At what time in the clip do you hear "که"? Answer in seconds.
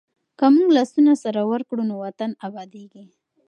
0.37-0.45